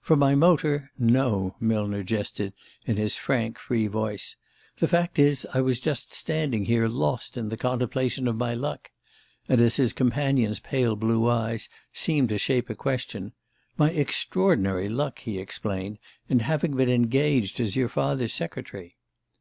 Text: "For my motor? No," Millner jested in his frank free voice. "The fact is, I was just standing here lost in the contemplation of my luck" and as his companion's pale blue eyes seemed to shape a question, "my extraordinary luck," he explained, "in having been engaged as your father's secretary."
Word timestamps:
"For 0.00 0.16
my 0.16 0.34
motor? 0.34 0.90
No," 0.98 1.54
Millner 1.60 2.02
jested 2.02 2.54
in 2.86 2.96
his 2.96 3.16
frank 3.16 3.56
free 3.56 3.86
voice. 3.86 4.34
"The 4.78 4.88
fact 4.88 5.16
is, 5.16 5.46
I 5.54 5.60
was 5.60 5.78
just 5.78 6.12
standing 6.12 6.64
here 6.64 6.88
lost 6.88 7.36
in 7.36 7.50
the 7.50 7.56
contemplation 7.56 8.26
of 8.26 8.34
my 8.34 8.52
luck" 8.52 8.90
and 9.48 9.60
as 9.60 9.76
his 9.76 9.92
companion's 9.92 10.58
pale 10.58 10.96
blue 10.96 11.28
eyes 11.30 11.68
seemed 11.92 12.30
to 12.30 12.38
shape 12.38 12.68
a 12.68 12.74
question, 12.74 13.32
"my 13.78 13.90
extraordinary 13.92 14.88
luck," 14.88 15.20
he 15.20 15.38
explained, 15.38 15.98
"in 16.28 16.40
having 16.40 16.74
been 16.74 16.90
engaged 16.90 17.60
as 17.60 17.76
your 17.76 17.88
father's 17.88 18.32
secretary." 18.32 18.96